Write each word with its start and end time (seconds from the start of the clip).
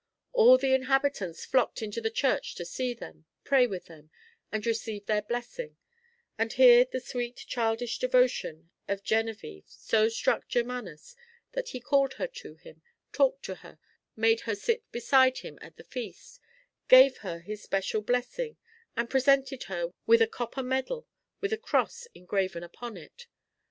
All 0.33 0.57
the 0.57 0.73
inhabitants 0.73 1.45
flocked 1.45 1.83
into 1.83 2.01
the 2.01 2.09
church 2.09 2.55
to 2.55 2.65
see 2.65 2.95
them, 2.95 3.27
pray 3.43 3.67
with 3.67 3.85
them, 3.85 4.09
and 4.51 4.65
receive 4.65 5.05
their 5.05 5.21
blessing; 5.21 5.77
and 6.39 6.51
here 6.51 6.85
the 6.91 6.99
sweet 6.99 7.35
childish 7.47 7.99
devotion 7.99 8.71
of 8.87 9.03
Geneviéve 9.03 9.65
so 9.67 10.09
struck 10.09 10.47
Germanus, 10.47 11.15
that 11.51 11.69
he 11.69 11.79
called 11.79 12.15
her 12.15 12.25
to 12.25 12.55
him, 12.55 12.81
talked 13.11 13.43
to 13.45 13.53
her, 13.61 13.77
made 14.15 14.39
her 14.49 14.55
sit 14.55 14.91
beside 14.91 15.37
him 15.37 15.59
at 15.61 15.77
the 15.77 15.83
feast, 15.83 16.39
gave 16.87 17.17
her 17.17 17.37
his 17.41 17.61
special 17.61 18.01
blessing, 18.01 18.57
and 18.97 19.07
presented 19.07 19.65
her 19.65 19.91
with 20.07 20.19
a 20.19 20.25
copper 20.27 20.63
medal 20.63 21.07
with 21.41 21.53
a 21.53 21.59
cross 21.59 22.07
engraven 22.15 22.63
upon 22.63 22.97
it. 22.97 23.27